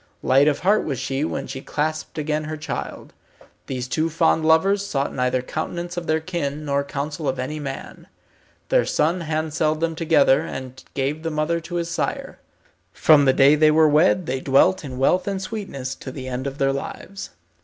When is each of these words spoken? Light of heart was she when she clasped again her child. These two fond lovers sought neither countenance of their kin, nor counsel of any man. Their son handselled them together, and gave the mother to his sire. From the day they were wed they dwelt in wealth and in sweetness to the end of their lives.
Light 0.23 0.47
of 0.47 0.61
heart 0.61 0.83
was 0.83 0.97
she 0.97 1.23
when 1.23 1.45
she 1.45 1.61
clasped 1.61 2.17
again 2.17 2.45
her 2.45 2.57
child. 2.57 3.13
These 3.67 3.87
two 3.87 4.09
fond 4.09 4.43
lovers 4.43 4.83
sought 4.83 5.13
neither 5.13 5.43
countenance 5.43 5.95
of 5.95 6.07
their 6.07 6.19
kin, 6.19 6.65
nor 6.65 6.83
counsel 6.83 7.27
of 7.29 7.37
any 7.37 7.59
man. 7.59 8.07
Their 8.69 8.83
son 8.83 9.21
handselled 9.21 9.79
them 9.79 9.93
together, 9.93 10.41
and 10.41 10.83
gave 10.95 11.21
the 11.21 11.29
mother 11.29 11.59
to 11.59 11.75
his 11.75 11.89
sire. 11.91 12.39
From 12.91 13.25
the 13.25 13.31
day 13.33 13.53
they 13.53 13.69
were 13.69 13.87
wed 13.87 14.25
they 14.25 14.39
dwelt 14.39 14.83
in 14.83 14.97
wealth 14.97 15.27
and 15.27 15.35
in 15.35 15.39
sweetness 15.39 15.93
to 15.93 16.11
the 16.11 16.27
end 16.27 16.47
of 16.47 16.57
their 16.57 16.73
lives. 16.73 17.29